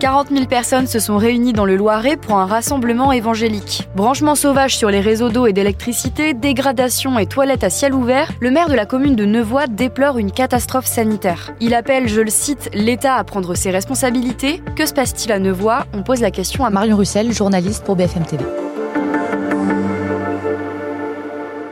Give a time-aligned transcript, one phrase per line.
[0.00, 3.86] 40 000 personnes se sont réunies dans le Loiret pour un rassemblement évangélique.
[3.94, 8.50] Branchement sauvage sur les réseaux d'eau et d'électricité, dégradation et toilettes à ciel ouvert, le
[8.50, 11.52] maire de la commune de Nevoix déplore une catastrophe sanitaire.
[11.60, 14.62] Il appelle, je le cite, l'État à prendre ses responsabilités.
[14.74, 18.24] Que se passe-t-il à Nevoix On pose la question à Marion Russell, journaliste pour BFM
[18.24, 18.42] TV.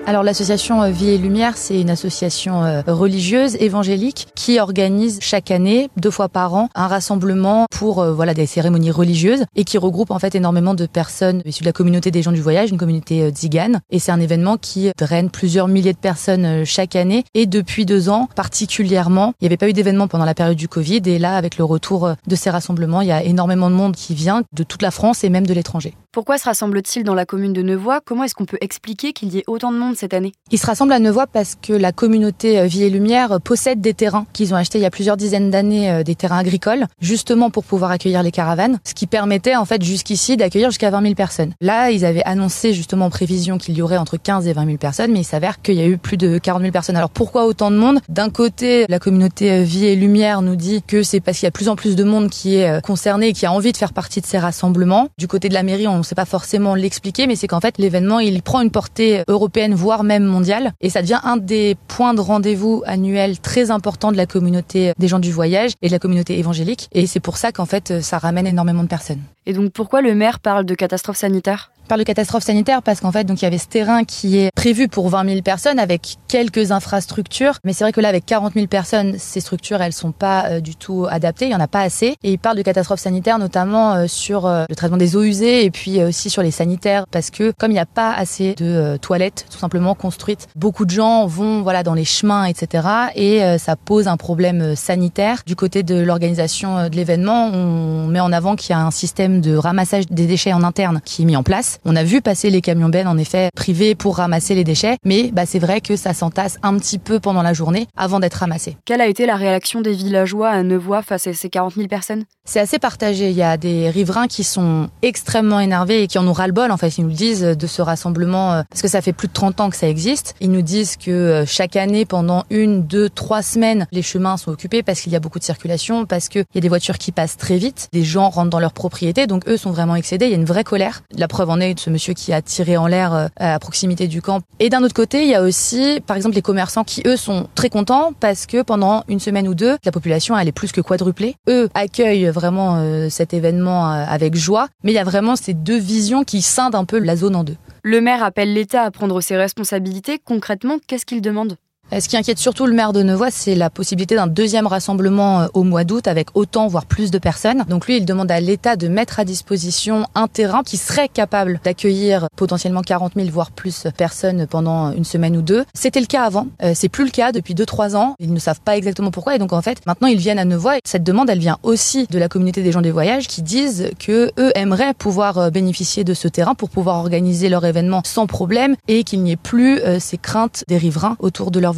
[0.09, 5.51] Alors l'association euh, Vie et Lumière, c'est une association euh, religieuse évangélique qui organise chaque
[5.51, 9.77] année, deux fois par an, un rassemblement pour euh, voilà des cérémonies religieuses et qui
[9.77, 12.79] regroupe en fait énormément de personnes issues de la communauté des gens du voyage, une
[12.79, 13.83] communauté tzigane.
[13.91, 17.25] Et c'est un événement qui draine plusieurs milliers de personnes chaque année.
[17.35, 20.69] Et depuis deux ans, particulièrement, il n'y avait pas eu d'événement pendant la période du
[20.69, 21.03] Covid.
[21.05, 24.15] Et là, avec le retour de ces rassemblements, il y a énormément de monde qui
[24.15, 25.93] vient de toute la France et même de l'étranger.
[26.13, 29.39] Pourquoi se rassemble-t-il dans la commune de Nevoix Comment est-ce qu'on peut expliquer qu'il y
[29.39, 32.59] ait autant de monde cette année Ils se rassemblent à Nevoix parce que la communauté
[32.61, 35.17] euh, Vie et Lumière euh, possède des terrains qu'ils ont achetés il y a plusieurs
[35.17, 39.57] dizaines d'années, euh, des terrains agricoles, justement pour pouvoir accueillir les caravanes, ce qui permettait
[39.57, 41.53] en fait jusqu'ici d'accueillir jusqu'à 20 000 personnes.
[41.61, 44.77] Là, ils avaient annoncé justement en prévision qu'il y aurait entre 15 et 20 000
[44.79, 46.97] personnes, mais il s'avère qu'il y a eu plus de 40 000 personnes.
[46.97, 47.99] Alors pourquoi autant de monde?
[48.09, 51.53] D'un côté, la communauté Vie et Lumière nous dit que c'est parce qu'il y a
[51.53, 54.21] plus en plus de monde qui est concerné et qui a envie de faire partie
[54.21, 55.09] de ces rassemblements.
[55.19, 57.79] Du côté de la mairie, on ne sait pas forcément l'expliquer, mais c'est qu'en fait
[57.79, 62.15] l'événement il prend une portée européenne, voire même mondiale, et ça devient un des points
[62.15, 65.99] de rendez-vous annuels très importants de la communauté des gens du voyage et de la
[65.99, 69.23] communauté évangélique, et c'est pour ça qu'en fait ça ramène énormément de personnes.
[69.47, 73.11] Et donc pourquoi le maire parle de catastrophe sanitaire parle de catastrophe sanitaire parce qu'en
[73.11, 76.17] fait, donc il y avait ce terrain qui est prévu pour 20 000 personnes avec
[76.29, 77.59] quelques infrastructures.
[77.65, 80.61] Mais c'est vrai que là, avec 40 000 personnes, ces structures, elles sont pas euh,
[80.61, 81.47] du tout adaptées.
[81.47, 82.17] Il y en a pas assez.
[82.23, 85.65] Et il parle de catastrophe sanitaire notamment euh, sur euh, le traitement des eaux usées
[85.65, 88.97] et puis aussi sur les sanitaires parce que comme il n'y a pas assez de
[88.99, 92.87] toilettes tout simplement construites, beaucoup de gens vont voilà dans les chemins, etc.
[93.15, 95.43] Et ça pose un problème sanitaire.
[95.47, 99.41] Du côté de l'organisation de l'événement, on met en avant qu'il y a un système
[99.41, 102.51] de ramassage des déchets en interne qui est mis en place on a vu passer
[102.51, 105.97] les camions bennes en effet privés pour ramasser les déchets, mais bah, c'est vrai que
[105.97, 108.77] ça s'entasse un petit peu pendant la journée avant d'être ramassé.
[108.85, 112.25] Quelle a été la réaction des villageois à Nevoix face à ces 40 000 personnes?
[112.45, 113.29] C'est assez partagé.
[113.29, 116.71] Il y a des riverains qui sont extrêmement énervés et qui en ont ras-le-bol.
[116.71, 119.29] En fait, ils nous le disent de ce rassemblement euh, parce que ça fait plus
[119.29, 120.35] de 30 ans que ça existe.
[120.41, 124.51] Ils nous disent que euh, chaque année, pendant une, deux, trois semaines, les chemins sont
[124.51, 127.13] occupés parce qu'il y a beaucoup de circulation, parce qu'il y a des voitures qui
[127.13, 130.27] passent très vite, des gens rentrent dans leur propriété, donc eux sont vraiment excédés.
[130.27, 131.03] Il y a une vraie colère.
[131.17, 134.07] La preuve en est de ce monsieur qui a tiré en l'air euh, à proximité
[134.07, 134.41] du camp.
[134.61, 137.49] Et d'un autre côté, il y a aussi, par exemple, les commerçants qui, eux, sont
[137.55, 140.81] très contents parce que pendant une semaine ou deux, la population, elle est plus que
[140.81, 141.37] quadruplée.
[141.49, 145.55] Eux accueillent vraiment euh, cet événement euh, avec joie, mais il y a vraiment ces
[145.55, 147.57] deux visions qui scindent un peu la zone en deux.
[147.83, 150.19] Le maire appelle l'État à prendre ses responsabilités.
[150.19, 151.57] Concrètement, qu'est-ce qu'il demande?
[151.91, 155.47] Ce qui inquiète surtout le maire de Nevoix, c'est la possibilité d'un deuxième rassemblement euh,
[155.55, 157.65] au mois d'août avec autant, voire plus de personnes.
[157.69, 161.61] Donc lui, il demande à l'État de mettre à disposition un terrain qui serait capable
[161.65, 165.65] d'accueillir potentiellement 40 000, voire plus personnes pendant une semaine ou deux.
[165.73, 166.47] C'était le cas avant.
[166.63, 168.15] Euh, c'est plus le cas depuis 2-3 ans.
[168.19, 169.35] Ils ne savent pas exactement pourquoi.
[169.35, 170.77] Et donc en fait, maintenant, ils viennent à Nevoix.
[170.77, 173.91] Et cette demande, elle vient aussi de la communauté des gens des voyages qui disent
[173.99, 178.77] que eux aimeraient pouvoir bénéficier de ce terrain pour pouvoir organiser leur événement sans problème
[178.89, 181.78] et qu'il n'y ait plus ces craintes des riverains autour de leur